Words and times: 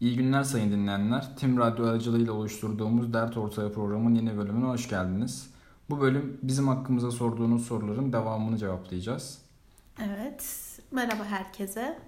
İyi 0.00 0.16
günler 0.16 0.42
sayın 0.42 0.72
dinleyenler. 0.72 1.36
Tim 1.36 1.58
Radyo 1.58 1.86
aracılığıyla 1.86 2.32
oluşturduğumuz 2.32 3.12
Dert 3.12 3.36
Ortaya 3.36 3.72
programın 3.72 4.14
yeni 4.14 4.36
bölümüne 4.36 4.64
hoş 4.64 4.88
geldiniz. 4.88 5.50
Bu 5.90 6.00
bölüm 6.00 6.38
bizim 6.42 6.68
hakkımıza 6.68 7.10
sorduğunuz 7.10 7.66
soruların 7.66 8.12
devamını 8.12 8.58
cevaplayacağız. 8.58 9.38
Evet. 10.04 10.44
Merhaba 10.90 11.24
herkese. 11.24 11.98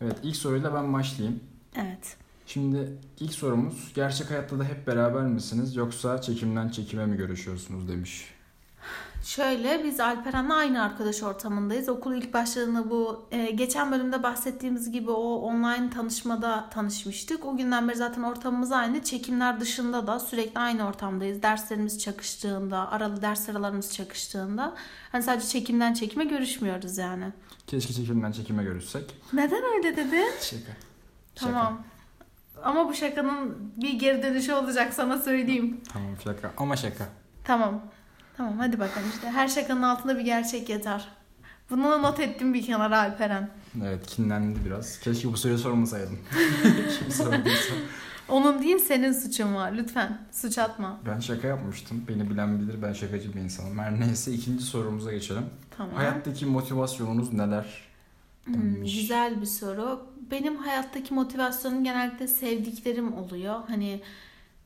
Evet 0.00 0.16
ilk 0.22 0.36
soruyla 0.36 0.74
ben 0.74 0.92
başlayayım. 0.92 1.40
Evet. 1.76 2.16
Şimdi 2.46 2.98
ilk 3.20 3.32
sorumuz 3.32 3.92
gerçek 3.94 4.30
hayatta 4.30 4.58
da 4.58 4.64
hep 4.64 4.86
beraber 4.86 5.22
misiniz 5.22 5.76
yoksa 5.76 6.20
çekimden 6.20 6.68
çekime 6.68 7.06
mi 7.06 7.16
görüşüyorsunuz 7.16 7.88
demiş. 7.88 8.34
Şöyle 9.24 9.84
biz 9.84 10.00
Alperen'le 10.00 10.50
aynı 10.50 10.82
arkadaş 10.82 11.22
ortamındayız. 11.22 11.88
Okul 11.88 12.14
ilk 12.14 12.34
başladığında 12.34 12.90
bu 12.90 13.26
e, 13.30 13.50
geçen 13.50 13.92
bölümde 13.92 14.22
bahsettiğimiz 14.22 14.90
gibi 14.92 15.10
o 15.10 15.34
online 15.34 15.90
tanışmada 15.90 16.70
tanışmıştık. 16.70 17.46
O 17.46 17.56
günden 17.56 17.88
beri 17.88 17.96
zaten 17.96 18.22
ortamımız 18.22 18.72
aynı. 18.72 19.02
Çekimler 19.02 19.60
dışında 19.60 20.06
da 20.06 20.20
sürekli 20.20 20.58
aynı 20.58 20.88
ortamdayız. 20.88 21.42
Derslerimiz 21.42 21.98
çakıştığında, 21.98 22.90
aralı 22.90 23.22
ders 23.22 23.48
aralarımız 23.48 23.94
çakıştığında. 23.94 24.74
Hani 25.12 25.22
sadece 25.22 25.48
çekimden 25.48 25.94
çekime 25.94 26.24
görüşmüyoruz 26.24 26.98
yani. 26.98 27.24
Keşke 27.66 27.92
çekimden 27.92 28.32
çekime 28.32 28.64
görüşsek. 28.64 29.14
Neden 29.32 29.62
öyle 29.76 29.96
dedin? 29.96 30.26
Şaka. 30.40 30.72
Tamam. 31.34 31.82
Ama 32.62 32.88
bu 32.88 32.94
şakanın 32.94 33.72
bir 33.76 33.92
geri 33.92 34.22
dönüşü 34.22 34.52
olacak 34.52 34.94
sana 34.94 35.18
söyleyeyim. 35.18 35.80
Tamam 35.92 36.10
şaka 36.24 36.52
ama 36.56 36.76
şaka. 36.76 37.04
Tamam. 37.44 37.82
Tamam 38.40 38.58
hadi 38.58 38.78
bakalım 38.80 39.08
işte. 39.14 39.30
Her 39.30 39.48
şakanın 39.48 39.82
altında 39.82 40.18
bir 40.18 40.24
gerçek 40.24 40.68
yeter. 40.68 41.08
Bunu 41.70 41.84
da 41.84 41.98
not 41.98 42.20
ettim 42.20 42.54
bir 42.54 42.62
kenara 42.62 42.98
Alperen. 42.98 43.50
Evet 43.84 44.06
kinlendi 44.06 44.58
biraz. 44.66 45.00
Keşke 45.00 45.32
bu 45.32 45.36
soruyu 45.36 45.58
sormasaydım. 45.58 46.18
Kim 46.98 47.10
sorduysa. 47.10 47.74
Onun 48.28 48.62
değil 48.62 48.78
senin 48.78 49.12
suçun 49.12 49.54
var. 49.54 49.72
Lütfen 49.72 50.18
suç 50.32 50.58
atma. 50.58 51.00
Ben 51.06 51.20
şaka 51.20 51.48
yapmıştım. 51.48 52.04
Beni 52.08 52.30
bilen 52.30 52.60
bilir 52.60 52.82
ben 52.82 52.92
şakacı 52.92 53.34
bir 53.34 53.40
insanım. 53.40 53.78
Her 53.78 54.00
neyse 54.00 54.32
ikinci 54.32 54.64
sorumuza 54.64 55.12
geçelim. 55.12 55.44
Tamam. 55.76 55.94
Hayattaki 55.94 56.46
motivasyonunuz 56.46 57.32
neler? 57.32 57.66
Hmm, 58.44 58.82
güzel 58.84 59.40
bir 59.40 59.46
soru. 59.46 60.06
Benim 60.30 60.56
hayattaki 60.56 61.14
motivasyonum 61.14 61.84
genellikle 61.84 62.28
sevdiklerim 62.28 63.14
oluyor. 63.14 63.60
Hani 63.68 64.00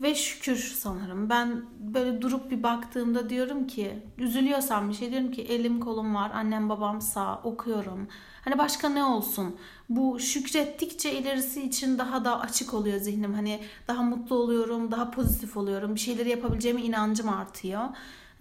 ve 0.00 0.14
şükür 0.14 0.56
sanırım. 0.56 1.31
Ben 1.31 1.62
böyle 1.78 2.23
durup 2.23 2.50
bir 2.50 2.62
baktığımda 2.62 3.31
diyorum 3.31 3.67
ki 3.67 4.03
üzülüyorsam 4.19 4.89
bir 4.89 4.95
şey 4.95 5.11
diyorum 5.11 5.31
ki 5.31 5.42
elim 5.42 5.81
kolum 5.81 6.14
var. 6.14 6.31
Annem 6.34 6.69
babam 6.69 7.01
sağ 7.01 7.39
okuyorum. 7.39 8.09
Hani 8.45 8.59
başka 8.59 8.89
ne 8.89 9.05
olsun? 9.05 9.56
Bu 9.89 10.20
şükrettikçe 10.20 11.12
ilerisi 11.12 11.62
için 11.62 11.98
daha 11.98 12.25
da 12.25 12.41
açık 12.41 12.75
oluyor 12.75 12.98
zihnim. 12.98 13.34
Hani 13.34 13.61
daha 13.89 14.03
mutlu 14.03 14.36
oluyorum, 14.36 14.91
daha 14.91 15.11
pozitif 15.11 15.56
oluyorum. 15.56 15.95
Bir 15.95 16.01
şeyleri 16.01 16.29
yapabileceğime 16.29 16.83
inancım 16.83 17.29
artıyor. 17.29 17.84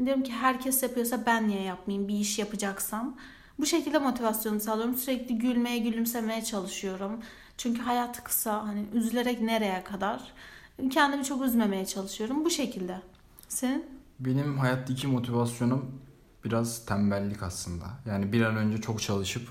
Diyorum 0.05 0.23
ki 0.23 0.31
herkes 0.31 0.83
yapıyorsa 0.83 1.25
ben 1.25 1.47
niye 1.47 1.61
yapmayayım 1.61 2.07
bir 2.07 2.19
iş 2.19 2.39
yapacaksam. 2.39 3.15
Bu 3.59 3.65
şekilde 3.65 3.99
motivasyonu 3.99 4.59
sağlıyorum. 4.59 4.95
Sürekli 4.95 5.38
gülmeye, 5.38 5.77
gülümsemeye 5.77 6.43
çalışıyorum. 6.43 7.19
Çünkü 7.57 7.81
hayat 7.81 8.23
kısa. 8.23 8.67
Hani 8.67 8.85
üzülerek 8.93 9.41
nereye 9.41 9.83
kadar? 9.83 10.21
Kendimi 10.91 11.23
çok 11.23 11.43
üzmemeye 11.45 11.85
çalışıyorum. 11.85 12.45
Bu 12.45 12.49
şekilde. 12.49 13.02
Senin? 13.49 13.85
Benim 14.19 14.57
hayattaki 14.57 15.07
motivasyonum 15.07 15.85
biraz 16.45 16.85
tembellik 16.85 17.43
aslında. 17.43 17.85
Yani 18.05 18.33
bir 18.33 18.41
an 18.41 18.55
önce 18.55 18.81
çok 18.81 19.01
çalışıp 19.01 19.47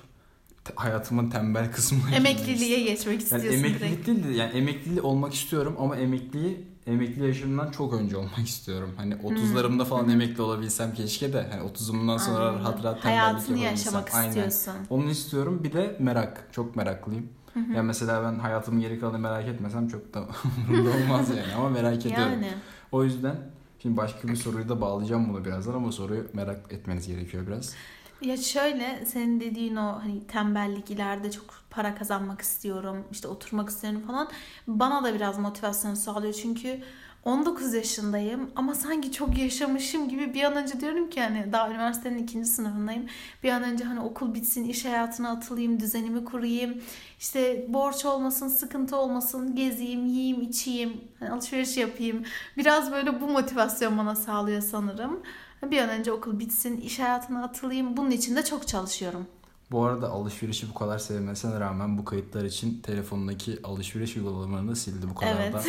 te- 0.65 0.73
hayatımın 0.77 1.31
tembel 1.31 1.73
kısmına 1.73 2.11
Emekliliğe 2.17 2.81
geçmek 2.83 3.07
Yani 3.07 3.23
istiyorsun 3.23 3.53
emeklilik 3.59 3.81
direkt. 3.93 4.07
değil 4.07 4.25
de 4.25 4.29
yani 4.39 4.53
emekli 4.53 5.01
olmak 5.01 5.35
istiyorum 5.35 5.77
ama 5.79 5.97
emekliyi 5.97 6.67
emekli 6.87 7.27
yaşımdan 7.27 7.71
çok 7.71 7.95
önce 7.95 8.17
olmak 8.17 8.49
istiyorum. 8.49 8.91
Hani 8.97 9.15
30'larımda 9.15 9.85
falan 9.85 10.09
emekli 10.09 10.43
olabilsem 10.43 10.95
keşke 10.95 11.33
de 11.33 11.47
hani 11.51 11.63
30'umdan 11.71 12.19
sonra 12.19 12.39
Hmm. 12.39 12.43
Anladım. 12.49 12.65
rahat 12.65 12.85
rahat 12.85 13.03
tembellik 13.03 13.23
Hayatını 13.23 13.59
yapabilsem. 13.59 13.63
yaşamak 13.95 14.15
Aynen. 14.15 14.29
istiyorsun. 14.49 14.73
Onu 14.91 15.11
istiyorum. 15.11 15.61
Bir 15.65 15.73
de 15.73 15.97
merak. 16.01 16.49
Çok 16.53 16.77
meraklıyım. 16.77 17.29
Ya 17.75 17.83
mesela 17.83 18.23
ben 18.23 18.39
hayatımın 18.39 18.81
geri 18.81 19.01
kalanını 19.01 19.19
merak 19.19 19.49
etmesem 19.49 19.89
çok 19.89 20.15
da 20.15 20.21
umurumda 20.69 20.91
olmaz 20.91 21.31
yani 21.31 21.55
ama 21.57 21.69
merak 21.69 22.07
ediyorum. 22.07 22.33
Yani. 22.33 22.53
O 22.93 23.05
yüzden 23.05 23.37
şimdi 23.79 23.97
başka 23.97 24.29
bir 24.29 24.37
soruyu 24.37 24.69
da 24.69 24.81
bağlayacağım 24.81 25.29
bunu 25.29 25.45
birazdan 25.45 25.75
ama 25.75 25.93
soruyu 25.93 26.27
merak 26.33 26.73
etmeniz 26.73 27.07
gerekiyor 27.07 27.47
biraz. 27.47 27.75
Ya 28.23 28.37
şöyle 28.37 29.07
senin 29.07 29.41
dediğin 29.41 29.77
o 29.77 30.01
hani 30.03 30.27
tembellik 30.27 30.91
ileride 30.91 31.31
çok 31.31 31.45
para 31.71 31.95
kazanmak 31.95 32.41
istiyorum 32.41 32.97
işte 33.11 33.29
oturmak 33.29 33.69
istiyorum 33.69 34.03
falan 34.07 34.29
bana 34.67 35.05
da 35.05 35.15
biraz 35.15 35.39
motivasyon 35.39 35.95
sağlıyor 35.95 36.33
çünkü 36.33 36.81
19 37.25 37.75
yaşındayım 37.75 38.51
ama 38.57 38.75
sanki 38.75 39.13
çok 39.13 39.39
yaşamışım 39.39 40.09
gibi 40.09 40.35
bir 40.35 40.43
an 40.43 40.57
önce 40.57 40.81
diyorum 40.81 41.11
ki 41.11 41.21
hani 41.21 41.53
daha 41.53 41.71
üniversitenin 41.71 42.23
ikinci 42.23 42.49
sınıfındayım. 42.49 43.07
Bir 43.43 43.51
an 43.51 43.63
önce 43.63 43.85
hani 43.85 44.01
okul 44.01 44.35
bitsin, 44.35 44.65
iş 44.65 44.85
hayatına 44.85 45.31
atılayım, 45.31 45.81
düzenimi 45.81 46.25
kurayım. 46.25 46.83
işte 47.19 47.67
borç 47.69 48.05
olmasın, 48.05 48.49
sıkıntı 48.49 48.97
olmasın, 48.97 49.57
gezeyim, 49.57 50.07
yiyeyim, 50.07 50.43
içeyim, 50.43 51.01
hani 51.19 51.31
alışveriş 51.31 51.77
yapayım. 51.77 52.25
Biraz 52.57 52.93
böyle 52.93 53.21
bu 53.21 53.27
motivasyon 53.27 53.99
bana 53.99 54.15
sağlıyor 54.15 54.63
sanırım. 54.63 55.23
Bir 55.63 55.79
an 55.79 55.89
önce 55.89 56.13
okul 56.13 56.39
bitsin, 56.39 56.81
iş 56.81 56.99
hayatına 56.99 57.45
atılayım. 57.45 57.97
Bunun 57.97 58.11
için 58.11 58.37
de 58.37 58.45
çok 58.45 58.69
çalışıyorum. 58.69 59.27
Bu 59.73 59.85
arada 59.85 60.11
alışverişi 60.11 60.71
bu 60.71 60.75
kadar 60.75 60.99
sevmesine 60.99 61.61
rağmen 61.61 61.99
bu 61.99 62.05
kayıtlar 62.05 62.45
için 62.45 62.81
telefonundaki 62.83 63.59
alışveriş 63.65 64.17
uygulamalarını 64.17 64.77
sildi. 64.77 65.07
Bu 65.11 65.15
kadar 65.15 65.37
Evet. 65.41 65.55
da 65.55 65.63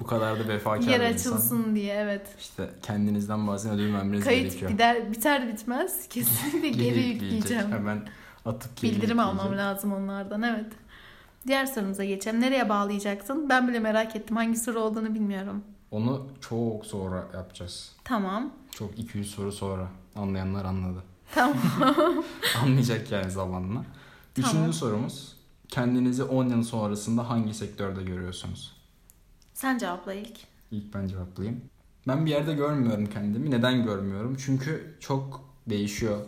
bu 0.00 0.06
kadar 0.06 0.40
da 0.40 0.48
vefakar 0.48 0.80
Yer 0.88 1.00
bir 1.00 1.14
insan. 1.14 1.32
açılsın 1.32 1.74
diye 1.74 1.94
evet. 1.94 2.26
İşte 2.38 2.70
kendinizden 2.82 3.46
bazen 3.46 3.72
ödül 3.72 3.94
vermeniz 3.94 4.24
Kayıt 4.24 4.44
gerekiyor. 4.48 4.70
gider 4.70 5.12
biter 5.12 5.48
bitmez 5.48 6.08
kesinlikle 6.08 6.68
geri 6.68 7.02
yükleyeceğim. 7.02 7.72
Hemen 7.72 8.08
atıp 8.44 8.76
geri 8.76 8.92
Bildirim 8.96 9.18
almam 9.18 9.56
lazım 9.58 9.92
onlardan 9.92 10.42
evet. 10.42 10.72
Diğer 11.46 11.66
sorumuza 11.66 12.04
geçelim. 12.04 12.40
Nereye 12.40 12.68
bağlayacaksın? 12.68 13.48
Ben 13.48 13.68
bile 13.68 13.78
merak 13.78 14.16
ettim. 14.16 14.36
Hangi 14.36 14.56
soru 14.56 14.80
olduğunu 14.80 15.14
bilmiyorum. 15.14 15.64
Onu 15.90 16.26
çok 16.40 16.86
sonra 16.86 17.24
yapacağız. 17.34 17.92
Tamam. 18.04 18.50
Çok 18.70 18.98
200 18.98 19.30
soru 19.30 19.52
sonra. 19.52 19.88
Anlayanlar 20.16 20.64
anladı. 20.64 21.02
Tamam. 21.34 22.24
Anlayacak 22.62 23.12
yani 23.12 23.30
zamanla. 23.30 23.84
Üçüncü 24.36 24.52
Tamam. 24.56 24.72
sorumuz. 24.72 25.36
Kendinizi 25.68 26.22
10 26.24 26.48
yıl 26.48 26.62
sonrasında 26.62 27.30
hangi 27.30 27.54
sektörde 27.54 28.02
görüyorsunuz? 28.02 28.76
Sen 29.54 29.78
cevapla 29.78 30.14
ilk. 30.14 30.36
İlk 30.70 30.94
ben 30.94 31.06
cevaplayayım. 31.06 31.60
Ben 32.08 32.26
bir 32.26 32.30
yerde 32.30 32.54
görmüyorum 32.54 33.06
kendimi. 33.06 33.50
Neden 33.50 33.84
görmüyorum? 33.84 34.36
Çünkü 34.36 34.96
çok 35.00 35.44
değişiyor 35.66 36.18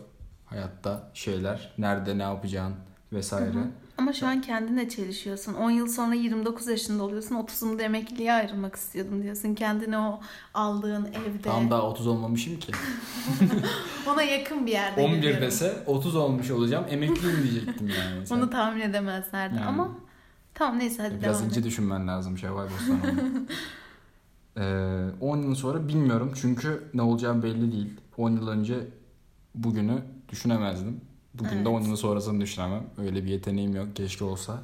hayatta 0.45 1.11
şeyler. 1.13 1.73
Nerede 1.77 2.17
ne 2.17 2.23
yapacağın 2.23 2.73
vesaire. 3.13 3.67
Ama 3.97 4.13
şu 4.13 4.27
an 4.27 4.41
kendine 4.41 4.89
çelişiyorsun. 4.89 5.53
10 5.53 5.71
yıl 5.71 5.87
sonra 5.87 6.13
29 6.15 6.67
yaşında 6.67 7.03
oluyorsun. 7.03 7.35
30'umda 7.35 7.81
emekliliğe 7.81 8.33
ayrılmak 8.33 8.75
istiyordum 8.75 9.23
diyorsun. 9.23 9.55
Kendini 9.55 9.97
o 9.97 10.19
aldığın 10.53 11.05
evde. 11.05 11.41
Tam 11.43 11.71
daha 11.71 11.81
30 11.81 12.07
olmamışım 12.07 12.59
ki. 12.59 12.71
Ona 14.07 14.21
yakın 14.23 14.65
bir 14.65 14.71
yerde 14.71 15.01
11 15.01 15.15
görüyorum. 15.17 15.41
dese 15.41 15.83
30 15.87 16.15
olmuş 16.15 16.51
olacağım. 16.51 16.85
Emekliyim 16.89 17.43
diyecektim 17.43 17.87
yani. 17.99 18.27
Sen- 18.27 18.35
Onu 18.37 18.49
tahmin 18.49 18.81
edemezlerdi 18.81 19.55
Yani. 19.55 19.65
ama 19.65 19.89
tamam 20.53 20.79
neyse 20.79 21.01
hadi 21.03 21.21
Biraz 21.21 21.39
devam 21.39 21.49
ince 21.49 21.59
et. 21.59 21.65
düşünmen 21.65 22.07
lazım 22.07 22.37
Şevval 22.37 22.65
Bostan 22.65 22.99
ee, 24.57 25.05
10 25.21 25.37
yıl 25.37 25.55
sonra 25.55 25.87
bilmiyorum 25.87 26.31
çünkü 26.41 26.83
ne 26.93 27.01
olacağı 27.01 27.43
belli 27.43 27.71
değil. 27.71 27.93
10 28.17 28.31
yıl 28.31 28.47
önce 28.47 28.87
bugünü 29.55 30.01
düşünemezdim. 30.29 31.01
Bugün 31.33 31.65
de 31.65 31.69
10 31.69 31.77
Evet. 31.79 31.87
yıl 31.87 31.95
sonrasını 31.95 32.41
düşünemem. 32.41 32.83
Öyle 32.97 33.23
bir 33.25 33.29
yeteneğim 33.29 33.75
yok. 33.75 33.95
Keşke 33.95 34.23
olsa. 34.25 34.59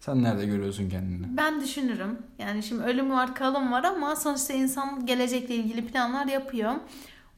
Sen 0.00 0.22
nerede 0.22 0.46
görüyorsun 0.46 0.90
kendini? 0.90 1.36
Ben 1.36 1.60
düşünürüm. 1.60 2.18
Yani 2.38 2.62
şimdi 2.62 2.82
ölüm 2.82 3.10
var, 3.10 3.34
kalım 3.34 3.72
var 3.72 3.84
ama 3.84 4.16
sonuçta 4.16 4.52
insan 4.54 5.06
gelecekle 5.06 5.54
ilgili 5.54 5.86
planlar 5.86 6.26
yapıyor. 6.26 6.72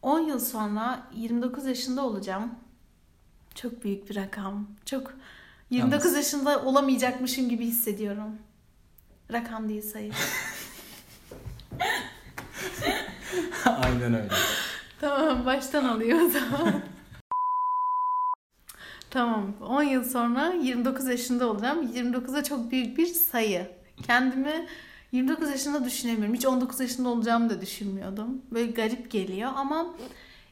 10 0.03 0.19
yıl 0.21 0.39
sonra 0.41 1.03
29 1.15 1.67
yaşında 1.67 2.05
olacağım. 2.05 2.51
Çok 3.55 3.85
büyük 3.85 4.11
bir 4.11 4.17
rakam. 4.17 4.67
Çok 4.87 5.15
29 5.71 6.05
Yalnız- 6.05 6.17
yaşında 6.17 6.63
olamayacakmışım 6.65 7.49
gibi 7.49 7.67
hissediyorum. 7.67 8.31
Rakam 9.33 9.69
değil 9.69 9.83
sayı. 9.83 10.13
Aynen 13.67 14.15
öyle. 14.15 14.29
tamam 15.01 15.47
baştan 15.47 15.85
alıyor 15.85 16.21
o 16.21 16.29
zaman. 16.29 16.73
tamam 19.13 19.53
10 19.61 19.83
yıl 19.83 20.05
sonra 20.05 20.53
29 20.53 21.07
yaşında 21.09 21.51
olacağım. 21.51 21.93
29'a 21.95 22.45
çok 22.45 22.71
büyük 22.71 22.99
bir 22.99 23.07
sayı. 23.07 23.67
Kendimi 24.03 24.67
29 25.13 25.51
yaşında 25.51 25.85
düşünemiyorum. 25.85 26.35
Hiç 26.35 26.47
19 26.47 26.81
yaşında 26.81 27.09
olacağımı 27.09 27.51
da 27.51 27.61
düşünmüyordum. 27.61 28.43
Böyle 28.51 28.71
garip 28.71 29.11
geliyor 29.11 29.51
ama 29.57 29.95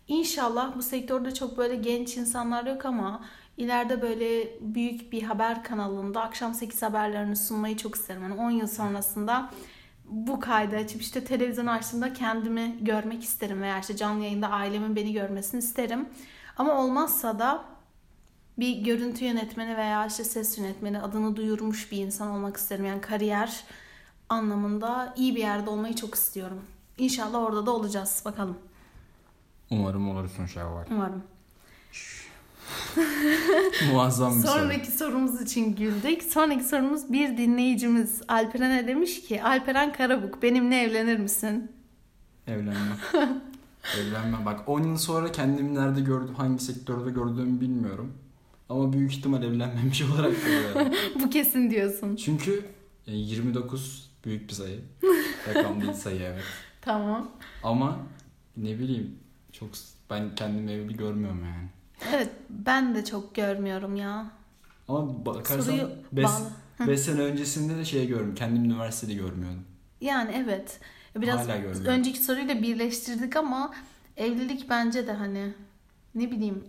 inşallah 0.09 0.77
bu 0.77 0.83
sektörde 0.83 1.35
çok 1.35 1.59
böyle 1.59 1.77
genç 1.77 2.17
insanlar 2.17 2.67
yok 2.67 2.85
ama 2.85 3.25
ileride 3.57 4.03
böyle 4.03 4.49
büyük 4.61 5.13
bir 5.13 5.23
haber 5.23 5.65
kanalında 5.65 6.23
akşam 6.23 6.55
8 6.55 6.83
haberlerini 6.83 7.37
sunmayı 7.37 7.77
çok 7.77 7.95
isterim. 7.95 8.23
Yani 8.23 8.35
10 8.35 8.51
yıl 8.51 8.67
sonrasında 8.67 9.51
bu 10.05 10.41
kaydı 10.41 10.77
açıp 10.77 11.03
işte 11.03 11.25
televizyon 11.25 11.67
açtığımda 11.67 12.13
kendimi 12.13 12.77
görmek 12.81 13.23
isterim 13.23 13.63
veya 13.63 13.79
işte 13.79 13.97
canlı 13.97 14.25
yayında 14.25 14.49
ailemin 14.49 14.97
beni 14.97 15.13
görmesini 15.13 15.59
isterim. 15.59 16.09
Ama 16.57 16.83
olmazsa 16.83 17.39
da 17.39 17.65
bir 18.61 18.79
görüntü 18.79 19.25
yönetmeni 19.25 19.77
veya 19.77 20.07
işte 20.07 20.25
ses 20.25 20.59
yönetmeni 20.59 21.01
adını 21.01 21.37
duyurmuş 21.37 21.93
bir 21.93 21.97
insan 21.97 22.31
olmak 22.31 22.57
isterim. 22.57 22.85
Yani 22.85 23.01
kariyer 23.01 23.65
anlamında 24.29 25.15
iyi 25.17 25.37
bir 25.37 25.41
yerde 25.41 25.71
olmayı 25.71 25.97
çok 25.97 26.15
istiyorum. 26.15 26.61
İnşallah 26.99 27.39
orada 27.39 27.67
da 27.67 27.71
olacağız. 27.71 28.23
Bakalım. 28.25 28.59
Umarım 29.71 30.09
olursun 30.09 30.47
Şevval. 30.47 30.85
Umarım. 30.91 31.23
Muazzam 33.93 34.37
bir 34.37 34.47
soru. 34.47 34.59
Sonraki 34.59 34.93
sorumuz 34.93 35.43
için 35.43 35.77
güldük. 35.77 36.23
Sonraki 36.23 36.65
sorumuz 36.65 37.13
bir 37.13 37.37
dinleyicimiz 37.37 38.23
Alperen'e 38.29 38.87
demiş 38.87 39.23
ki 39.23 39.43
Alperen 39.43 39.93
Karabuk 39.93 40.43
benimle 40.43 40.83
evlenir 40.83 41.19
misin? 41.19 41.73
Evlenme. 42.47 42.97
Evlenme. 43.99 44.45
Bak 44.45 44.69
10 44.69 44.83
yıl 44.83 44.97
sonra 44.97 45.33
kendimi 45.33 45.75
nerede 45.75 46.01
gördüm, 46.01 46.35
hangi 46.35 46.65
sektörde 46.65 47.11
gördüğümü 47.11 47.61
bilmiyorum. 47.61 48.13
Ama 48.71 48.93
büyük 48.93 49.13
ihtimal 49.13 49.43
evlenmemiş 49.43 50.03
olarak 50.13 50.33
görüyorum. 50.45 50.93
Bu 51.23 51.31
kesin 51.31 51.71
diyorsun. 51.71 52.17
Çünkü 52.17 52.65
e, 53.07 53.13
29 53.17 54.11
büyük 54.25 54.49
bir 54.49 54.55
sayı. 54.55 54.81
Rakam 55.49 55.81
değil 55.81 55.93
sayı 55.93 56.21
evet. 56.21 56.43
Tamam. 56.81 57.31
Ama 57.63 57.99
ne 58.57 58.79
bileyim 58.79 59.19
çok 59.53 59.69
ben 60.11 60.35
kendimi 60.35 60.71
evli 60.73 60.97
görmüyorum 60.97 61.45
yani. 61.45 61.69
Evet 62.15 62.31
ben 62.51 62.95
de 62.95 63.05
çok 63.05 63.35
görmüyorum 63.35 63.97
ya. 63.97 64.31
Ama 64.89 65.27
bakarsan 65.27 65.61
Soruyu 65.61 65.91
5 66.13 66.25
bağla. 66.25 66.97
sene 66.97 67.21
öncesinde 67.21 67.77
de 67.77 67.85
şey 67.85 68.07
görmüyorum. 68.07 68.35
Kendimi 68.35 68.67
üniversitede 68.67 69.15
görmüyordum. 69.15 69.65
Yani 70.01 70.33
evet. 70.45 70.81
Biraz 71.17 71.41
Hala 71.41 71.57
görmüyorum. 71.57 71.87
önceki 71.87 72.19
soruyla 72.25 72.63
birleştirdik 72.63 73.37
ama 73.37 73.75
evlilik 74.17 74.71
bence 74.71 75.07
de 75.07 75.13
hani 75.13 75.53
ne 76.15 76.31
bileyim 76.31 76.65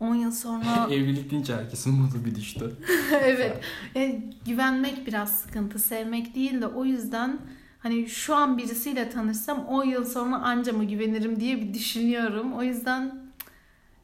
10 0.00 0.14
yıl 0.14 0.32
sonra 0.32 0.88
Evlilik 0.90 1.30
deyince 1.30 1.56
herkesin 1.56 1.94
modu 1.94 2.24
bir 2.24 2.34
düştü. 2.34 2.76
evet 3.22 3.60
Yani 3.94 4.34
güvenmek 4.46 5.06
biraz 5.06 5.38
sıkıntı 5.40 5.78
sevmek 5.78 6.34
değil 6.34 6.60
de 6.60 6.66
o 6.66 6.84
yüzden 6.84 7.38
hani 7.78 8.08
şu 8.08 8.34
an 8.34 8.58
birisiyle 8.58 9.10
tanışsam 9.10 9.66
10 9.66 9.84
yıl 9.84 10.04
sonra 10.04 10.36
anca 10.36 10.72
mı 10.72 10.84
güvenirim 10.84 11.40
diye 11.40 11.60
bir 11.60 11.74
düşünüyorum. 11.74 12.52
O 12.52 12.62
yüzden 12.62 13.20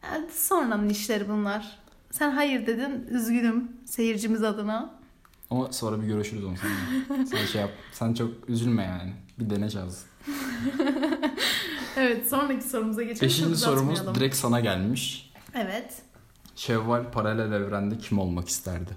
yani 0.02 0.26
sonranın 0.32 0.88
işleri 0.88 1.28
bunlar. 1.28 1.78
Sen 2.10 2.30
hayır 2.30 2.66
dedin 2.66 3.06
üzgünüm 3.10 3.72
seyircimiz 3.84 4.42
adına. 4.42 4.94
Ama 5.50 5.72
sonra 5.72 6.02
bir 6.02 6.06
görüşürüz 6.06 6.44
onu 6.44 6.54
seninle. 6.56 7.26
Sen 7.26 7.46
şey 7.46 7.60
yap. 7.60 7.70
Sen 7.92 8.14
çok 8.14 8.48
üzülme 8.48 8.82
yani. 8.82 9.12
Bir 9.38 9.50
dene 9.50 9.70
şans. 9.70 10.02
Evet 11.96 12.28
sonraki 12.28 12.68
sorumuza 12.68 13.02
geçelim. 13.02 13.28
Beşinci 13.28 13.56
sorumuz 13.56 14.14
direkt 14.14 14.36
sana 14.36 14.60
gelmiş. 14.60 15.33
Evet. 15.54 16.02
Şevval 16.56 17.10
paralel 17.12 17.52
evrende 17.52 17.98
kim 17.98 18.18
olmak 18.18 18.48
isterdi? 18.48 18.90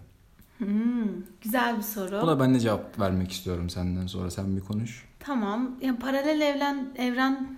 Hmm, 0.57 1.07
güzel 1.42 1.77
bir 1.77 1.81
soru. 1.81 2.21
Buna 2.21 2.39
ben 2.39 2.56
de 2.56 2.59
cevap 2.59 3.00
vermek 3.00 3.31
istiyorum 3.31 3.69
senden 3.69 4.07
sonra. 4.07 4.31
Sen 4.31 4.56
bir 4.56 4.62
konuş. 4.62 5.06
Tamam. 5.19 5.75
Yani 5.81 6.00
paralel 6.00 6.42
evlen 6.42 6.94
evren 6.95 7.57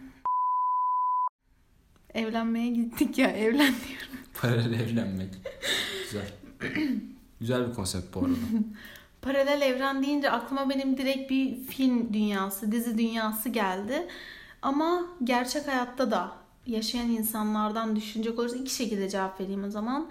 evlenmeye 2.14 2.68
gittik 2.70 3.18
ya 3.18 3.30
evlen 3.30 3.74
diyorum. 3.88 4.20
Paralel 4.42 4.80
evlenmek. 4.80 5.30
Güzel. 6.04 6.32
Güzel 7.40 7.68
bir 7.70 7.74
konsept 7.74 8.16
bu 8.16 8.20
arada. 8.20 8.36
Paralel 9.22 9.62
evren 9.62 10.04
deyince 10.04 10.32
aklıma 10.32 10.70
benim 10.70 10.98
direkt 10.98 11.32
bir 11.32 11.64
film 11.64 12.14
dünyası, 12.14 12.72
dizi 12.72 12.98
dünyası 12.98 13.50
geldi. 13.50 14.08
Ama 14.62 15.06
gerçek 15.24 15.68
hayatta 15.68 16.12
da 16.12 16.39
yaşayan 16.70 17.10
insanlardan 17.10 17.96
düşünecek 17.96 18.40
olursa 18.40 18.58
iki 18.58 18.76
şekilde 18.76 19.10
cevap 19.10 19.40
vereyim 19.40 19.64
o 19.64 19.70
zaman. 19.70 20.10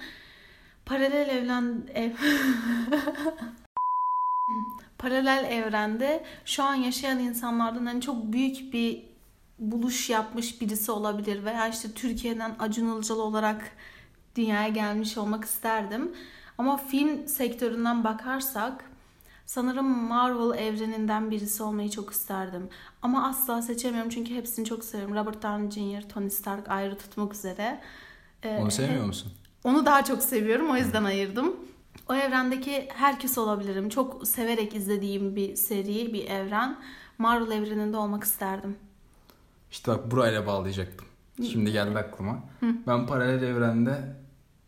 Paralel 0.86 1.28
evren 1.28 1.82
ev 1.94 2.12
Paralel 4.98 5.44
evrende 5.50 6.24
şu 6.44 6.62
an 6.62 6.74
yaşayan 6.74 7.18
insanlardan 7.18 7.86
hani 7.86 8.00
çok 8.00 8.32
büyük 8.32 8.72
bir 8.72 9.04
buluş 9.58 10.10
yapmış 10.10 10.60
birisi 10.60 10.92
olabilir 10.92 11.44
veya 11.44 11.68
işte 11.68 11.92
Türkiye'den 11.92 12.56
Acun 12.58 12.96
Ilıcalı 12.96 13.22
olarak 13.22 13.72
dünyaya 14.36 14.68
gelmiş 14.68 15.18
olmak 15.18 15.44
isterdim. 15.44 16.12
Ama 16.58 16.76
film 16.76 17.28
sektöründen 17.28 18.04
bakarsak 18.04 18.84
sanırım 19.48 19.86
Marvel 20.08 20.58
evreninden 20.58 21.30
birisi 21.30 21.62
olmayı 21.62 21.90
çok 21.90 22.12
isterdim. 22.12 22.68
Ama 23.02 23.28
asla 23.28 23.62
seçemiyorum 23.62 24.10
çünkü 24.10 24.34
hepsini 24.34 24.64
çok 24.64 24.84
seviyorum. 24.84 25.16
Robert 25.16 25.42
Downey 25.42 25.70
Jr., 25.70 26.08
Tony 26.08 26.30
Stark 26.30 26.68
ayrı 26.68 26.98
tutmak 26.98 27.34
üzere. 27.34 27.80
Ee, 28.42 28.58
Onu 28.62 28.70
sevmiyor 28.70 29.04
musun? 29.04 29.32
onu 29.64 29.86
daha 29.86 30.04
çok 30.04 30.22
seviyorum 30.22 30.70
o 30.70 30.76
yüzden 30.76 31.04
ayırdım. 31.04 31.56
O 32.08 32.14
evrendeki 32.14 32.88
herkes 32.94 33.38
olabilirim. 33.38 33.88
Çok 33.88 34.28
severek 34.28 34.74
izlediğim 34.74 35.36
bir 35.36 35.56
seri, 35.56 36.12
bir 36.12 36.24
evren. 36.26 36.78
Marvel 37.18 37.50
evreninde 37.50 37.96
olmak 37.96 38.24
isterdim. 38.24 38.76
İşte 39.70 39.92
bak 39.92 40.10
burayla 40.10 40.46
bağlayacaktım. 40.46 41.06
Şimdi 41.52 41.72
geldi 41.72 41.98
aklıma. 41.98 42.38
Ben 42.62 43.06
paralel 43.06 43.42
evrende 43.42 44.16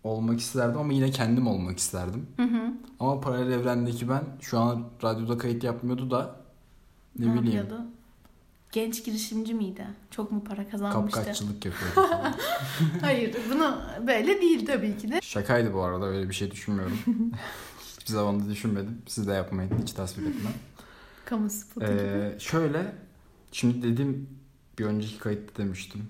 olmak 0.05 0.41
isterdim 0.41 0.79
ama 0.79 0.93
yine 0.93 1.11
kendim 1.11 1.47
olmak 1.47 1.79
isterdim. 1.79 2.27
Hı 2.37 2.43
hı. 2.43 2.70
Ama 3.01 3.21
paralel 3.21 3.53
evrendeki 3.53 4.09
ben 4.09 4.25
şu 4.41 4.59
an 4.59 4.89
radyoda 5.03 5.39
kayıt 5.39 5.65
yapmıyordu 5.65 6.11
da 6.11 6.37
ne, 7.19 7.27
Ne 7.27 7.43
bileyim 7.43 7.57
yapıyordu? 7.59 7.85
Genç 8.73 9.05
girişimci 9.05 9.55
miydi? 9.55 9.87
Çok 10.11 10.33
mu 10.33 10.45
para 10.45 10.69
kazanmıştı? 10.69 11.19
kapkaççılık 11.19 11.65
yapıyordu. 11.65 12.11
Hayır, 13.01 13.37
bunu 13.51 13.83
böyle 14.07 14.41
değil 14.41 14.67
tabii 14.67 14.99
ki 14.99 15.11
de. 15.11 15.21
Şakaydı 15.23 15.75
bu 15.75 15.83
arada 15.83 16.07
öyle 16.07 16.29
bir 16.29 16.35
şey 16.35 16.51
düşünmüyorum. 16.51 16.99
Hiçbir 17.99 18.13
zaman 18.13 18.41
da 18.41 18.51
düşünmedim. 18.51 19.03
Siz 19.07 19.29
de 19.29 19.33
yapmayın 19.33 19.71
hiç 19.83 19.93
tasvip 19.93 20.27
etmem. 20.27 20.53
Kamu 21.25 21.51
spotu 21.51 21.87
gibi. 21.87 21.97
Ee, 21.97 22.37
şöyle 22.39 22.95
şimdi 23.53 23.83
dedim 23.83 24.29
bir 24.79 24.85
önceki 24.85 25.19
kayıtta 25.19 25.63
demiştim. 25.63 26.09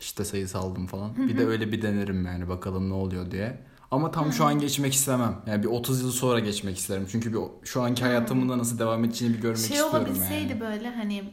İşte 0.00 0.24
sayı 0.24 0.48
saldım 0.48 0.86
falan. 0.86 1.28
Bir 1.28 1.38
de 1.38 1.46
öyle 1.46 1.72
bir 1.72 1.82
denerim 1.82 2.26
yani 2.26 2.48
bakalım 2.48 2.90
ne 2.90 2.94
oluyor 2.94 3.30
diye. 3.30 3.67
Ama 3.90 4.10
tam 4.10 4.32
şu 4.32 4.44
an 4.44 4.58
geçmek 4.58 4.94
istemem. 4.94 5.36
Yani 5.46 5.62
bir 5.62 5.68
30 5.68 6.02
yıl 6.02 6.10
sonra 6.10 6.38
geçmek 6.38 6.78
isterim. 6.78 7.06
Çünkü 7.10 7.32
bir 7.32 7.38
şu 7.64 7.82
anki 7.82 8.04
hayatımın 8.04 8.58
nasıl 8.58 8.78
devam 8.78 9.04
edeceğini 9.04 9.34
bir 9.36 9.40
görmek 9.40 9.58
Şey 9.58 9.64
istiyorum 9.66 9.94
olabilseydi 9.94 10.50
yani. 10.50 10.60
böyle 10.60 10.90
hani 10.90 11.24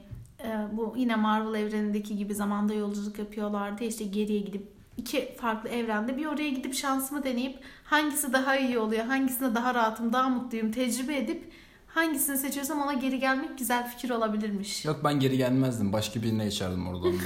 e, 0.44 0.68
bu 0.72 0.94
yine 0.98 1.16
Marvel 1.16 1.60
evrenindeki 1.60 2.18
gibi 2.18 2.36
zamanda 2.36 2.74
yolculuk 2.74 3.20
yapıyorlardı 3.20 3.84
ya, 3.84 3.90
işte 3.90 4.04
geriye 4.04 4.40
gidip 4.40 4.68
iki 4.98 5.36
farklı 5.42 5.70
evrende 5.70 6.18
bir 6.18 6.26
oraya 6.26 6.50
gidip 6.50 6.74
şansımı 6.74 7.24
deneyip 7.24 7.60
hangisi 7.84 8.34
daha 8.34 8.58
iyi 8.58 8.80
oluyor, 8.80 9.06
hangisinde 9.06 9.56
daha 9.56 9.76
rahatım, 9.76 10.14
daha 10.14 10.30
mutluyum 10.30 10.72
tecrübe 10.72 11.18
edip 11.18 11.52
hangisini 11.96 12.38
seçiyorsam 12.38 12.82
ona 12.82 12.94
geri 12.94 13.20
gelmek 13.20 13.58
güzel 13.58 13.88
fikir 13.90 14.10
olabilirmiş. 14.10 14.86
Yok 14.86 15.02
ben 15.04 15.20
geri 15.20 15.38
gelmezdim. 15.38 15.94
Başka 15.94 16.22
birine 16.24 16.44
geçerdim 16.44 16.88
oradan 16.88 17.14
da. 17.14 17.18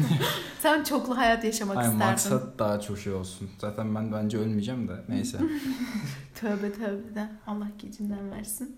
Sen 0.60 0.84
çoklu 0.84 1.16
hayat 1.16 1.44
yaşamak 1.44 1.76
Hayır 1.76 1.88
isterdin. 1.88 2.06
maksat 2.10 2.58
daha 2.58 2.80
çok 2.80 2.98
şey 2.98 3.12
olsun. 3.12 3.50
Zaten 3.58 3.94
ben 3.94 4.12
bence 4.12 4.38
ölmeyeceğim 4.38 4.88
de 4.88 4.92
neyse. 5.08 5.38
Tövbe 6.40 6.72
tövbe 6.72 7.14
de 7.14 7.28
Allah 7.46 7.66
gecinden 7.78 8.30
versin. 8.30 8.76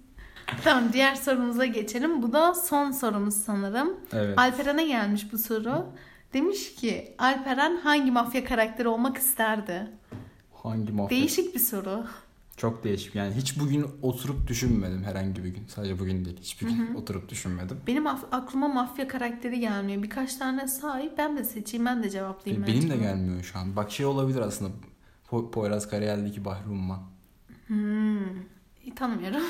tamam 0.65 0.93
diğer 0.93 1.15
sorumuza 1.15 1.67
geçelim. 1.67 2.23
Bu 2.23 2.33
da 2.33 2.55
son 2.55 2.91
sorumuz 2.91 3.35
sanırım. 3.35 3.97
Evet. 4.13 4.39
Alperen'e 4.39 4.87
gelmiş 4.87 5.33
bu 5.33 5.39
soru. 5.39 5.87
Demiş 6.33 6.75
ki 6.75 7.15
Alperen 7.19 7.77
hangi 7.77 8.11
mafya 8.11 8.45
karakteri 8.45 8.89
olmak 8.89 9.17
isterdi? 9.17 9.87
Hangi 10.63 10.93
mafya? 10.93 11.19
Değişik 11.19 11.55
bir 11.55 11.61
soru. 11.61 12.05
Çok 12.61 12.85
değişik. 12.85 13.15
Yani 13.15 13.35
hiç 13.35 13.61
bugün 13.61 13.87
oturup 14.03 14.47
düşünmedim 14.49 15.05
herhangi 15.05 15.45
bir 15.45 15.49
gün. 15.49 15.67
Sadece 15.69 15.99
bugün 15.99 16.25
değil. 16.25 16.37
Hiçbir 16.41 16.67
gün 16.69 16.95
oturup 16.95 17.29
düşünmedim. 17.29 17.81
Benim 17.87 18.07
aklıma 18.07 18.69
mafya 18.69 19.09
karakteri 19.09 19.61
gelmiyor. 19.61 20.03
Birkaç 20.03 20.37
tane 20.37 20.69
sahip 20.69 21.19
ben 21.19 21.37
de 21.37 21.45
seçeyim 21.45 21.87
ben 21.87 22.03
de 22.03 22.11
cevaplayayım. 22.11 22.65
E, 22.65 22.67
Benim 22.67 22.79
bence 22.83 22.91
de 22.91 22.97
gelmiyor 22.97 23.43
şu 23.43 23.59
an. 23.59 23.77
Bak 23.77 23.91
şey 23.91 24.07
olabilir 24.07 24.41
aslında. 24.41 24.71
Po- 25.31 25.51
Poyraz 25.51 25.89
Karayel'deki 25.91 26.45
Bahri 26.45 26.69
Umman. 26.71 27.03
Hmm. 27.67 28.37
İyi, 28.85 28.95
Tanımıyorum. 28.97 29.43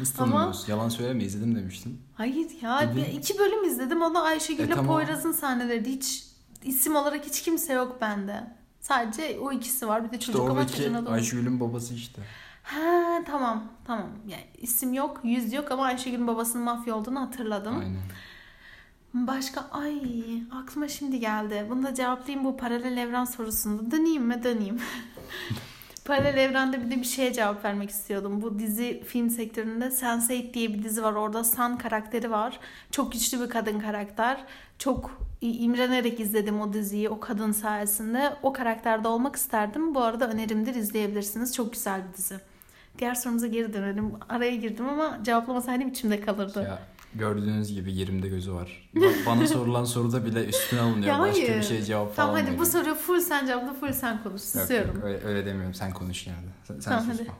Nasıl 0.00 0.18
Ama- 0.22 0.32
tanımıyorsun? 0.32 0.72
Yalan 0.72 0.88
söyleme 0.88 1.24
izledim 1.24 1.54
demiştin. 1.54 2.00
Hayır 2.14 2.50
ya 2.62 2.80
Dedin. 2.80 2.96
bir- 2.96 3.18
iki 3.18 3.38
bölüm 3.38 3.64
izledim. 3.64 4.02
O 4.02 4.14
da 4.14 4.22
Ayşegül'le 4.22 4.64
E, 4.66 4.70
tamam. 4.70 4.86
Poyraz'ın 4.86 5.32
sahneleri. 5.32 5.84
Hiç 5.90 6.26
isim 6.64 6.96
olarak 6.96 7.26
hiç 7.26 7.42
kimse 7.42 7.72
yok 7.72 7.98
bende. 8.00 8.55
Sadece 8.88 9.38
o 9.40 9.52
ikisi 9.52 9.88
var. 9.88 10.04
Bir 10.04 10.10
de 10.10 10.18
İşte 10.18 10.32
çocuk 10.32 10.50
ama 10.50 10.52
oradaki 10.52 10.76
çocuğun 10.76 10.94
adı. 10.94 11.10
Ayşegül'ün 11.10 11.60
babası 11.60 11.94
işte. 11.94 12.22
Ha 12.62 13.22
tamam 13.26 13.64
tamam. 13.86 14.08
Yani 14.28 14.46
isim 14.58 14.92
yok, 14.94 15.20
yüz 15.24 15.52
yok 15.52 15.72
ama 15.72 15.84
Ayşegül'ün 15.84 16.26
babasının 16.26 16.64
mafya 16.64 16.96
olduğunu 16.96 17.20
hatırladım. 17.20 17.78
Aynen. 17.78 17.96
Başka 19.26 19.68
ay 19.72 20.02
aklıma 20.62 20.88
şimdi 20.88 21.20
geldi. 21.20 21.66
Bunu 21.70 21.82
da 21.82 21.94
cevaplayayım 21.94 22.44
bu 22.44 22.56
paralel 22.56 22.96
evren 22.96 23.24
sorusunda. 23.24 23.90
Döneyim 23.90 24.22
mi? 24.22 24.42
Döneyim. 24.44 24.80
Paralel 26.06 26.36
evrende 26.36 26.84
bir 26.84 26.90
de 26.90 26.96
bir 26.96 27.04
şeye 27.04 27.32
cevap 27.32 27.64
vermek 27.64 27.90
istiyordum. 27.90 28.42
Bu 28.42 28.58
dizi 28.58 29.02
film 29.06 29.30
sektöründe 29.30 29.84
Sense8 29.84 30.54
diye 30.54 30.74
bir 30.74 30.84
dizi 30.84 31.02
var. 31.02 31.12
Orada 31.12 31.44
San 31.44 31.78
karakteri 31.78 32.30
var. 32.30 32.60
Çok 32.90 33.12
güçlü 33.12 33.40
bir 33.40 33.50
kadın 33.50 33.80
karakter. 33.80 34.44
Çok 34.78 35.28
imrenerek 35.40 36.20
izledim 36.20 36.60
o 36.60 36.72
diziyi 36.72 37.08
o 37.08 37.20
kadın 37.20 37.52
sayesinde. 37.52 38.36
O 38.42 38.52
karakterde 38.52 39.08
olmak 39.08 39.36
isterdim. 39.36 39.94
Bu 39.94 40.02
arada 40.02 40.28
önerimdir 40.28 40.74
izleyebilirsiniz. 40.74 41.54
Çok 41.54 41.72
güzel 41.72 42.00
bir 42.08 42.16
dizi. 42.16 42.36
Diğer 42.98 43.14
sorumuza 43.14 43.46
geri 43.46 43.72
dönelim. 43.72 44.12
Araya 44.28 44.56
girdim 44.56 44.88
ama 44.88 45.18
cevaplamasaydım 45.22 45.88
içimde 45.88 46.20
kalırdı. 46.20 46.62
Ya 46.62 46.78
gördüğünüz 47.14 47.72
gibi 47.72 47.94
yerimde 47.94 48.28
gözü 48.28 48.52
var. 48.52 48.90
Ba- 48.94 49.26
Bana 49.26 49.46
sorulan 49.46 49.84
soruda 49.84 50.24
bile 50.26 50.44
üstüne 50.44 50.80
alınıyor. 50.80 51.06
Ya 51.06 51.18
Başka 51.18 51.42
hayır. 51.42 51.56
bir 51.58 51.62
şey 51.62 51.82
cevap 51.82 52.16
Tamam 52.16 52.34
falan 52.36 52.46
hadi 52.46 52.58
bu 52.58 52.66
soruyu 52.66 52.94
full 52.94 53.20
sen 53.20 53.46
cevapla 53.46 53.74
full 53.74 53.92
sen 53.92 54.22
konuş. 54.22 54.42
Yok, 54.42 54.62
Susuyorum. 54.62 54.94
yok, 54.94 55.04
öyle, 55.04 55.24
öyle 55.24 55.46
demiyorum. 55.46 55.74
Sen 55.74 55.92
konuş 55.92 56.26
yani. 56.26 56.46
Sen, 56.68 56.74
sen 56.80 56.90
Tamam, 56.98 57.04
susma. 57.16 57.34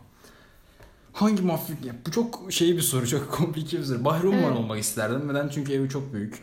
Hangi 1.12 1.42
mafya? 1.42 1.76
Ya, 1.84 1.92
bu 2.06 2.10
çok 2.10 2.52
şey 2.52 2.76
bir 2.76 2.82
soru. 2.82 3.06
Çok 3.06 3.32
komplike 3.36 3.78
bir 3.78 3.84
soru. 3.84 4.04
Bahri 4.04 4.28
Evet. 4.34 4.56
olmak 4.56 4.78
isterdim. 4.80 5.28
Neden? 5.28 5.48
Çünkü 5.48 5.72
evi 5.72 5.88
çok 5.88 6.12
büyük. 6.14 6.42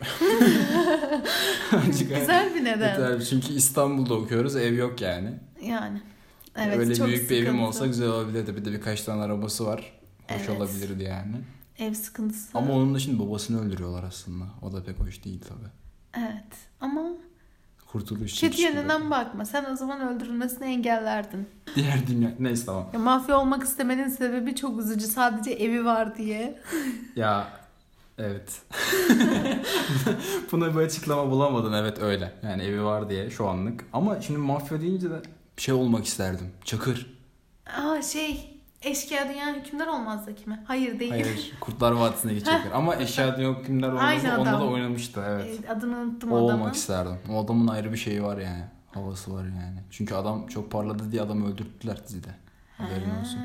Güzel 1.98 2.54
bir 2.54 2.64
neden. 2.64 3.00
Evet, 3.00 3.26
çünkü 3.30 3.52
İstanbul'da 3.52 4.14
okuyoruz. 4.14 4.56
Ev 4.56 4.74
yok 4.74 5.00
yani. 5.00 5.30
Yani. 5.62 6.00
Evet, 6.56 6.78
Öyle 6.78 6.94
çok 6.94 7.06
büyük 7.06 7.30
bir 7.30 7.36
evim 7.36 7.46
sıkıntı. 7.46 7.66
olsa 7.66 7.86
güzel 7.86 8.08
olabilirdi. 8.08 8.56
Bir 8.56 8.64
de 8.64 8.72
birkaç 8.72 9.02
tane 9.02 9.22
arabası 9.22 9.66
var. 9.66 9.92
Hoş 10.30 10.36
Evet. 10.38 10.50
olabilirdi 10.50 11.02
yani. 11.02 11.36
Ev 11.78 11.94
sıkıntısı. 11.94 12.58
Ama 12.58 12.72
onun 12.74 12.94
da 12.94 12.98
şimdi 12.98 13.18
babasını 13.18 13.60
öldürüyorlar 13.60 14.04
aslında. 14.04 14.44
O 14.62 14.72
da 14.72 14.84
pek 14.84 15.00
hoş 15.00 15.24
değil 15.24 15.40
tabii. 15.48 15.70
Evet. 16.26 16.52
Ama 16.80 17.02
Kurtuluş 17.86 18.20
kötü 18.20 18.34
çekişiyor. 18.34 18.72
yönünden 18.74 19.10
bakma. 19.10 19.44
Sen 19.44 19.64
o 19.72 19.76
zaman 19.76 20.00
öldürülmesini 20.00 20.64
engellerdin. 20.66 21.48
Diğer 21.74 22.06
dünya... 22.06 22.34
Neyse 22.38 22.66
tamam. 22.66 22.86
Ya, 22.92 22.98
mafya 22.98 23.38
olmak 23.40 23.62
istemenin 23.62 24.08
sebebi 24.08 24.54
çok 24.54 24.80
üzücü. 24.80 25.06
Sadece 25.06 25.50
evi 25.50 25.84
var 25.84 26.16
diye. 26.16 26.60
Ya 27.16 27.48
evet. 28.18 28.62
Buna 30.52 30.74
bir 30.76 30.80
açıklama 30.80 31.30
bulamadın. 31.30 31.72
Evet 31.72 31.98
öyle. 32.02 32.34
Yani 32.42 32.62
evi 32.62 32.84
var 32.84 33.10
diye 33.10 33.30
şu 33.30 33.48
anlık. 33.48 33.84
Ama 33.92 34.20
şimdi 34.20 34.38
mafya 34.38 34.80
deyince 34.80 35.10
de 35.10 35.22
bir 35.56 35.62
şey 35.62 35.74
olmak 35.74 36.04
isterdim. 36.04 36.50
Çakır. 36.64 37.18
Aa 37.66 38.02
şey 38.02 38.53
eşkıya 38.84 39.28
dünya 39.28 39.54
hükümdar 39.54 39.86
olmaz 39.86 40.26
da 40.26 40.34
kime? 40.34 40.64
Hayır 40.66 41.00
değil. 41.00 41.10
Hayır. 41.10 41.52
Kurtlar 41.60 41.92
Vadisi'ndeki 41.92 42.44
Çakır. 42.44 42.72
Ama 42.72 42.96
Eşya 42.96 43.36
Dünya 43.36 43.58
Hükümler 43.58 43.88
Aynı 43.88 44.32
olmasa 44.34 44.38
onda 44.38 44.52
da 44.52 44.64
oynamıştı. 44.70 45.22
Evet. 45.28 45.60
Ee, 45.66 45.68
Adını 45.68 45.96
unuttum 45.96 46.32
O 46.32 46.36
adamın. 46.36 46.60
olmak 46.60 46.74
isterdim. 46.74 47.18
O 47.32 47.44
adamın 47.44 47.66
ayrı 47.68 47.92
bir 47.92 47.98
şeyi 47.98 48.22
var 48.22 48.38
yani. 48.38 48.64
Havası 48.94 49.34
var 49.34 49.44
yani. 49.44 49.78
Çünkü 49.90 50.14
adam 50.14 50.46
çok 50.46 50.70
parladı 50.70 51.12
diye 51.12 51.22
adamı 51.22 51.52
öldürttüler 51.52 52.04
dizide. 52.04 52.28
Haberin 52.78 53.20
olsun. 53.20 53.38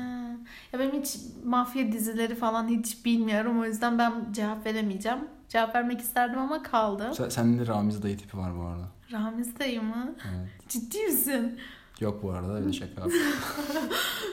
Ya 0.72 0.78
benim 0.80 1.02
hiç 1.02 1.16
mafya 1.44 1.92
dizileri 1.92 2.34
falan 2.34 2.68
hiç 2.68 3.04
bilmiyorum. 3.04 3.60
O 3.60 3.64
yüzden 3.64 3.98
ben 3.98 4.12
cevap 4.32 4.66
veremeyeceğim. 4.66 5.18
Cevap 5.48 5.74
vermek 5.74 6.00
isterdim 6.00 6.38
ama 6.38 6.62
kaldı. 6.62 7.12
Sen, 7.14 7.28
sende 7.28 7.66
Ramiz 7.66 8.02
dayı 8.02 8.18
tipi 8.18 8.38
var 8.38 8.58
bu 8.58 8.62
arada. 8.62 8.88
Ramiz 9.12 9.58
dayı 9.58 9.82
mı? 9.82 10.14
Evet. 10.30 10.68
Ciddi 10.68 10.98
misin? 10.98 11.58
Yok 12.00 12.22
bu 12.22 12.30
arada 12.30 12.54
öyle 12.54 12.72
şaka. 12.72 13.02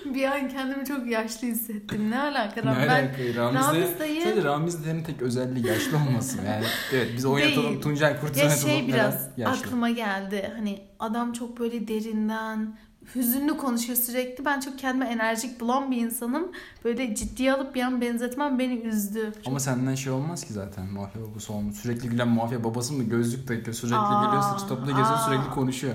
Bir 0.06 0.24
an 0.24 0.50
kendimi 0.50 0.86
çok 0.86 1.08
yaşlı 1.08 1.48
hissettim. 1.48 2.12
Ne 2.12 2.20
alaka? 2.20 2.62
ne 2.62 2.66
ben 2.66 2.88
alaka? 2.88 3.18
Ramiz, 3.36 3.68
Ramiz 3.68 4.00
dayı... 4.00 4.24
Sadece 4.24 4.44
Ramiz 4.44 4.86
dayının 4.86 5.04
tek 5.04 5.22
özelliği 5.22 5.68
yaşlı 5.68 5.98
olması. 5.98 6.38
Yani 6.38 6.66
evet 6.94 7.12
biz 7.18 7.26
oynatalım 7.26 7.70
Değil. 7.70 7.82
Tuncay 7.82 8.22
Kurt'u 8.22 8.40
ya 8.40 8.50
şey 8.50 8.88
biraz 8.88 9.28
Yaşlı. 9.38 9.66
aklıma 9.66 9.90
geldi. 9.90 10.52
Hani 10.56 10.82
adam 11.00 11.34
çok 11.34 11.60
böyle 11.60 11.88
derinden 11.88 12.78
hüzünlü 13.16 13.58
konuşuyor 13.58 13.98
sürekli. 13.98 14.46
Ben 14.46 14.60
çok 14.60 14.80
kendime 14.80 15.06
enerjik 15.06 15.60
bulan 15.60 15.92
bir 15.92 15.98
insanım. 15.98 16.52
Böyle 16.86 17.16
ciddiye 17.16 17.54
alıp 17.54 17.76
bir 17.76 17.82
an 17.82 18.02
benzetmem 18.02 18.60
beni 18.60 18.80
üzdü. 18.80 19.34
Ama 19.46 19.60
senden 19.60 19.96
şey 19.96 20.12
olmaz 20.12 20.46
ki 20.46 20.54
zaten 20.54 20.86
mafya 20.86 21.22
babası 21.22 21.54
olmuş. 21.54 21.76
Sürekli 21.76 22.10
gülen 22.10 22.28
mafya 22.28 22.64
babası 22.64 22.94
mı 22.94 23.04
gözlük 23.04 23.48
takıyor. 23.48 23.74
Sürekli 23.74 23.96
Aa, 23.96 24.26
geliyor 24.26 24.42
saçı 24.42 24.68
toplu 24.68 24.86
geziyor 24.86 25.18
sürekli 25.26 25.50
konuşuyor. 25.50 25.94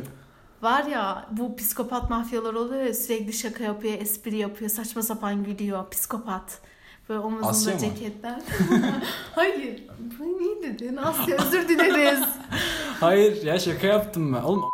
Var 0.62 0.84
ya 0.84 1.26
bu 1.30 1.56
psikopat 1.56 2.10
mafyalar 2.10 2.54
oluyor 2.54 2.82
ya 2.82 2.94
sürekli 2.94 3.32
şaka 3.32 3.64
yapıyor, 3.64 3.94
espri 4.00 4.36
yapıyor, 4.36 4.70
saçma 4.70 5.02
sapan 5.02 5.44
gülüyor. 5.44 5.90
Psikopat. 5.90 6.60
Böyle 7.08 7.20
omuzunda 7.20 7.78
ceketler. 7.78 8.40
Hayır. 9.34 9.82
Bu 10.18 10.24
ne 10.24 10.62
dedin? 10.62 10.96
Asya 10.96 11.36
özür 11.46 11.68
dileriz. 11.68 12.24
Hayır 13.00 13.42
ya 13.42 13.58
şaka 13.58 13.86
yaptım 13.86 14.34
ben. 14.34 14.42
Oğlum 14.42 14.70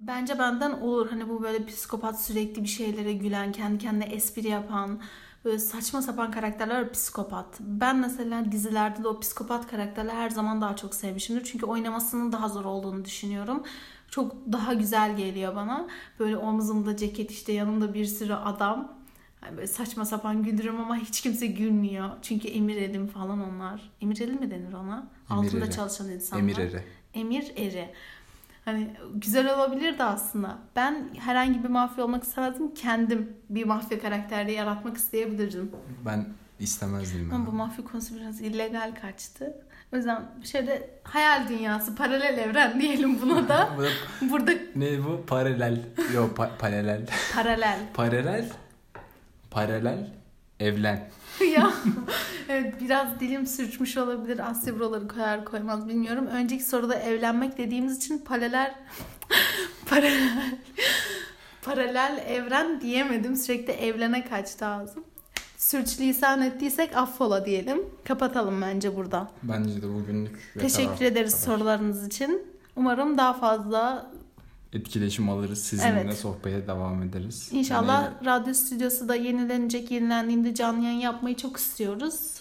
Bence 0.00 0.38
benden 0.38 0.70
olur. 0.70 1.10
Hani 1.10 1.28
bu 1.28 1.42
böyle 1.42 1.66
psikopat 1.66 2.22
sürekli 2.22 2.62
bir 2.62 2.68
şeylere 2.68 3.12
gülen, 3.12 3.52
kendi 3.52 3.78
kendine 3.78 4.04
espri 4.04 4.48
yapan, 4.48 5.00
böyle 5.44 5.58
saçma 5.58 6.02
sapan 6.02 6.30
karakterler 6.30 6.82
var, 6.82 6.92
psikopat. 6.92 7.46
Ben 7.60 7.96
mesela 7.96 8.52
dizilerde 8.52 9.04
de 9.04 9.08
o 9.08 9.20
psikopat 9.20 9.66
karakterleri 9.66 10.16
her 10.16 10.30
zaman 10.30 10.60
daha 10.60 10.76
çok 10.76 10.94
sevmişimdir. 10.94 11.44
Çünkü 11.44 11.66
oynamasının 11.66 12.32
daha 12.32 12.48
zor 12.48 12.64
olduğunu 12.64 13.04
düşünüyorum. 13.04 13.62
Çok 14.14 14.52
daha 14.52 14.74
güzel 14.74 15.16
geliyor 15.16 15.56
bana. 15.56 15.86
Böyle 16.18 16.36
omzumda 16.36 16.96
ceket 16.96 17.30
işte 17.30 17.52
yanımda 17.52 17.94
bir 17.94 18.04
sürü 18.04 18.34
adam. 18.34 18.92
Hani 19.40 19.56
böyle 19.56 19.66
saçma 19.66 20.04
sapan 20.04 20.42
güldürüyorum 20.42 20.80
ama 20.80 20.96
hiç 20.96 21.20
kimse 21.20 21.46
gülmüyor. 21.46 22.10
Çünkü 22.22 22.48
emir 22.48 22.76
elim 22.76 23.06
falan 23.06 23.40
onlar. 23.40 23.90
Emir 24.00 24.20
eli 24.20 24.32
mi 24.32 24.50
denir 24.50 24.72
ona? 24.72 25.06
Emir 25.30 25.46
Altında 25.48 25.64
eri. 25.64 25.74
çalışan 25.74 26.10
insanlar. 26.10 26.42
Emir 26.42 26.58
eri. 26.58 26.82
Emir 27.14 27.52
eri. 27.56 27.90
Hani 28.64 28.90
güzel 29.14 29.54
olabilirdi 29.54 30.04
aslında. 30.04 30.58
Ben 30.76 31.08
herhangi 31.18 31.64
bir 31.64 31.68
mafya 31.68 32.04
olmak 32.04 32.22
istemezdim. 32.24 32.74
Kendim 32.74 33.32
bir 33.50 33.64
mafya 33.64 34.00
karakteri 34.00 34.52
yaratmak 34.52 34.96
isteyebilirdim. 34.96 35.70
Ben 36.06 36.26
istemezdim 36.60 37.30
Ama 37.32 37.46
bu 37.46 37.50
ben. 37.50 37.56
mafya 37.56 37.84
konusu 37.84 38.14
biraz 38.14 38.40
illegal 38.40 38.94
kaçtı. 39.00 39.54
O 39.94 39.96
yüzden 39.96 40.22
şöyle 40.44 40.90
hayal 41.04 41.48
dünyası, 41.48 41.94
paralel 41.96 42.38
evren 42.38 42.80
diyelim 42.80 43.20
buna 43.22 43.48
da. 43.48 43.68
Bu- 43.78 44.30
Burada 44.30 44.52
ne 44.76 45.04
bu? 45.04 45.24
Paralel. 45.26 45.80
Yok 46.14 46.38
pa- 46.38 46.56
paralel. 46.58 47.06
paralel. 47.34 47.78
Paralel. 47.94 48.44
Paralel. 49.50 50.06
Evlen. 50.60 51.08
ya 51.54 51.70
evet 52.48 52.74
biraz 52.80 53.20
dilim 53.20 53.46
sürçmüş 53.46 53.96
olabilir. 53.96 54.50
Asya 54.50 54.74
buraları 54.78 55.08
koyar 55.08 55.44
koymaz 55.44 55.88
bilmiyorum. 55.88 56.26
Önceki 56.26 56.64
soruda 56.64 56.94
evlenmek 56.94 57.58
dediğimiz 57.58 57.96
için 57.96 58.18
paralel 58.18 58.74
paralel 59.86 60.28
paralel 61.62 62.24
evren 62.28 62.80
diyemedim. 62.80 63.36
Sürekli 63.36 63.72
evlene 63.72 64.24
kaçtı 64.24 64.66
ağzım. 64.66 65.04
Sürçülisan 65.68 66.42
ettiysek 66.42 66.96
affola 66.96 67.46
diyelim. 67.46 67.78
Kapatalım 68.04 68.62
bence 68.62 68.96
burada. 68.96 69.30
Bence 69.42 69.82
de 69.82 69.94
bugünlük 69.94 70.38
Teşekkür 70.58 71.04
ederiz 71.04 71.32
kadar. 71.40 71.44
sorularınız 71.56 72.06
için. 72.06 72.42
Umarım 72.76 73.18
daha 73.18 73.32
fazla 73.32 74.10
Etkileşim 74.72 75.28
alırız. 75.28 75.64
Sizinle 75.64 76.00
Evet. 76.04 76.18
sohbete 76.18 76.66
devam 76.66 77.02
ederiz. 77.02 77.48
inşallah 77.52 78.02
Yani 78.02 78.26
radyo 78.26 78.54
stüdyosu 78.54 79.08
da 79.08 79.14
yenilenecek. 79.14 79.90
Yenilendiğinde 79.90 80.54
canlı 80.54 80.84
yayın 80.84 80.98
yapmayı 80.98 81.36
çok 81.36 81.56
istiyoruz. 81.56 82.40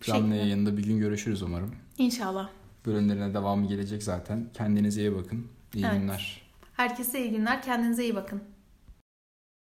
Bu 0.00 0.04
canlı 0.04 0.20
şekilde. 0.20 0.36
yayında 0.36 0.76
bir 0.76 0.84
gün 0.84 0.98
görüşürüz 0.98 1.42
umarım. 1.42 1.74
İnşallah. 1.98 2.48
Bölümlerine 2.86 3.34
devamı 3.34 3.66
gelecek 3.66 4.02
zaten. 4.02 4.46
Kendinize 4.54 5.00
iyi 5.00 5.14
bakın. 5.16 5.46
İyi 5.74 5.84
Evet. 5.86 6.00
günler. 6.00 6.42
Herkese 6.76 7.20
iyi 7.24 7.30
günler. 7.30 7.62
Kendinize 7.62 8.04
iyi 8.04 8.14
bakın. 8.14 8.42